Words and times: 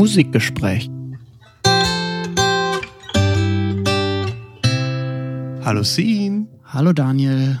Musikgespräch. 0.00 0.88
Hallo 5.62 5.82
Sin. 5.82 6.48
Hallo 6.64 6.94
Daniel. 6.94 7.60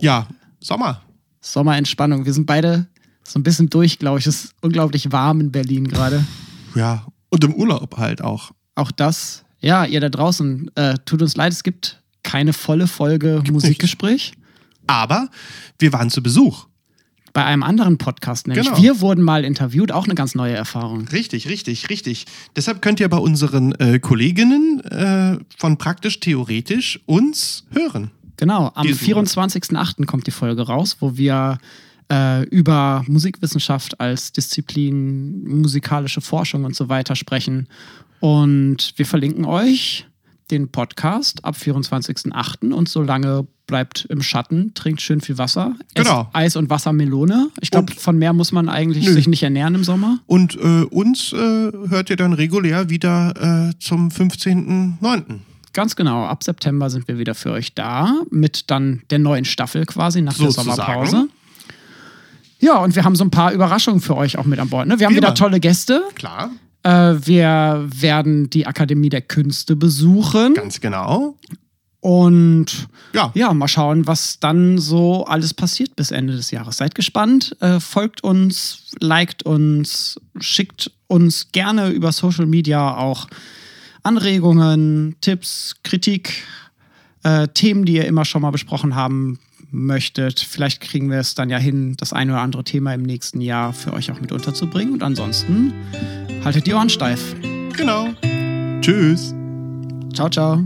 Ja, 0.00 0.26
Sommer. 0.58 1.02
Sommerentspannung. 1.40 2.26
Wir 2.26 2.32
sind 2.32 2.46
beide 2.46 2.88
so 3.22 3.38
ein 3.38 3.44
bisschen 3.44 3.70
durch, 3.70 4.00
glaube 4.00 4.18
ich. 4.18 4.26
Es 4.26 4.46
ist 4.46 4.54
unglaublich 4.60 5.12
warm 5.12 5.38
in 5.38 5.52
Berlin 5.52 5.86
gerade. 5.86 6.24
Ja, 6.74 7.06
und 7.30 7.44
im 7.44 7.54
Urlaub 7.54 7.96
halt 7.96 8.20
auch. 8.20 8.50
Auch 8.74 8.90
das. 8.90 9.44
Ja, 9.60 9.84
ihr 9.84 10.00
da 10.00 10.08
draußen, 10.08 10.68
äh, 10.74 10.96
tut 11.04 11.22
uns 11.22 11.36
leid, 11.36 11.52
es 11.52 11.62
gibt 11.62 12.02
keine 12.24 12.52
volle 12.52 12.88
Folge 12.88 13.36
gibt 13.36 13.52
Musikgespräch. 13.52 14.32
Nicht. 14.32 14.88
Aber 14.88 15.28
wir 15.78 15.92
waren 15.92 16.10
zu 16.10 16.24
Besuch. 16.24 16.66
Bei 17.34 17.44
einem 17.44 17.64
anderen 17.64 17.98
Podcast 17.98 18.46
nämlich. 18.46 18.64
Genau. 18.64 18.80
Wir 18.80 19.00
wurden 19.00 19.22
mal 19.22 19.44
interviewt, 19.44 19.90
auch 19.90 20.04
eine 20.04 20.14
ganz 20.14 20.36
neue 20.36 20.54
Erfahrung. 20.54 21.08
Richtig, 21.08 21.48
richtig, 21.48 21.90
richtig. 21.90 22.26
Deshalb 22.54 22.80
könnt 22.80 23.00
ihr 23.00 23.08
bei 23.08 23.18
unseren 23.18 23.72
äh, 23.72 23.98
Kolleginnen 23.98 24.80
äh, 24.84 25.38
von 25.58 25.76
Praktisch 25.76 26.20
Theoretisch 26.20 27.00
uns 27.06 27.66
hören. 27.72 28.12
Genau, 28.36 28.70
am 28.74 28.86
24.08. 28.86 30.06
kommt 30.06 30.28
die 30.28 30.30
Folge 30.30 30.62
raus, 30.62 30.98
wo 31.00 31.16
wir 31.16 31.58
äh, 32.10 32.44
über 32.50 33.04
Musikwissenschaft 33.08 34.00
als 34.00 34.30
Disziplin, 34.30 35.44
musikalische 35.44 36.20
Forschung 36.20 36.64
und 36.64 36.76
so 36.76 36.88
weiter 36.88 37.16
sprechen. 37.16 37.66
Und 38.20 38.94
wir 38.96 39.06
verlinken 39.06 39.44
euch 39.44 40.06
den 40.50 40.68
Podcast 40.68 41.44
ab 41.44 41.56
24.08. 41.56 42.72
und 42.72 42.88
solange 42.88 43.46
bleibt 43.66 44.06
im 44.10 44.22
Schatten, 44.22 44.74
trinkt 44.74 45.00
schön 45.00 45.20
viel 45.20 45.38
Wasser, 45.38 45.74
genau. 45.94 46.28
Eis 46.32 46.56
und 46.56 46.68
Wassermelone. 46.68 47.48
Ich 47.60 47.70
glaube, 47.70 47.94
von 47.94 48.18
mehr 48.18 48.32
muss 48.32 48.52
man 48.52 48.68
eigentlich 48.68 49.06
nö. 49.06 49.12
sich 49.12 49.26
nicht 49.26 49.42
ernähren 49.42 49.74
im 49.74 49.84
Sommer. 49.84 50.18
Und 50.26 50.56
äh, 50.56 50.84
uns 50.84 51.32
äh, 51.32 51.36
hört 51.36 52.10
ihr 52.10 52.16
dann 52.16 52.34
regulär 52.34 52.90
wieder 52.90 53.70
äh, 53.70 53.78
zum 53.78 54.08
15.09. 54.08 55.40
Ganz 55.72 55.96
genau, 55.96 56.24
ab 56.26 56.44
September 56.44 56.90
sind 56.90 57.08
wir 57.08 57.18
wieder 57.18 57.34
für 57.34 57.50
euch 57.50 57.74
da 57.74 58.14
mit 58.30 58.70
dann 58.70 59.02
der 59.10 59.18
neuen 59.18 59.44
Staffel 59.44 59.86
quasi 59.86 60.20
nach 60.20 60.34
Sozusagen. 60.34 60.68
der 60.68 60.76
Sommerpause. 60.76 61.28
Ja, 62.60 62.78
und 62.78 62.94
wir 62.94 63.04
haben 63.04 63.16
so 63.16 63.24
ein 63.24 63.30
paar 63.30 63.52
Überraschungen 63.52 64.00
für 64.00 64.16
euch 64.16 64.38
auch 64.38 64.44
mit 64.44 64.58
an 64.58 64.68
Bord. 64.68 64.86
Ne? 64.86 64.98
Wir 64.98 65.06
haben 65.06 65.12
Wie 65.12 65.16
wieder 65.18 65.28
immer. 65.28 65.34
tolle 65.34 65.60
Gäste. 65.60 66.02
Klar. 66.14 66.50
Äh, 66.84 67.14
wir 67.26 67.88
werden 67.88 68.50
die 68.50 68.66
Akademie 68.66 69.08
der 69.08 69.22
Künste 69.22 69.74
besuchen. 69.74 70.54
Ganz 70.54 70.80
genau. 70.80 71.36
Und 72.00 72.88
ja. 73.14 73.32
ja, 73.34 73.54
mal 73.54 73.66
schauen, 73.66 74.06
was 74.06 74.38
dann 74.38 74.76
so 74.76 75.24
alles 75.24 75.54
passiert 75.54 75.96
bis 75.96 76.10
Ende 76.10 76.36
des 76.36 76.50
Jahres. 76.50 76.76
Seid 76.76 76.94
gespannt, 76.94 77.56
äh, 77.60 77.80
folgt 77.80 78.22
uns, 78.22 78.90
liked 79.00 79.44
uns, 79.44 80.20
schickt 80.38 80.90
uns 81.06 81.50
gerne 81.52 81.88
über 81.88 82.12
Social 82.12 82.44
Media 82.44 82.94
auch 82.98 83.26
Anregungen, 84.02 85.16
Tipps, 85.22 85.76
Kritik, 85.82 86.42
äh, 87.22 87.48
Themen, 87.48 87.86
die 87.86 87.94
ihr 87.94 88.04
immer 88.04 88.26
schon 88.26 88.42
mal 88.42 88.50
besprochen 88.50 88.94
haben 88.94 89.38
möchtet. 89.70 90.40
Vielleicht 90.40 90.82
kriegen 90.82 91.10
wir 91.10 91.18
es 91.18 91.34
dann 91.34 91.48
ja 91.48 91.56
hin, 91.56 91.96
das 91.96 92.12
eine 92.12 92.32
oder 92.32 92.42
andere 92.42 92.64
Thema 92.64 92.92
im 92.92 93.02
nächsten 93.02 93.40
Jahr 93.40 93.72
für 93.72 93.94
euch 93.94 94.10
auch 94.10 94.20
mit 94.20 94.30
unterzubringen. 94.30 94.92
Und 94.92 95.02
ansonsten 95.02 95.72
haltet 96.44 96.66
die 96.66 96.74
Ohren 96.74 96.90
steif. 96.90 97.34
Genau. 97.76 98.08
Tschüss. 98.80 99.34
Ciao, 100.12 100.28
ciao. 100.28 100.64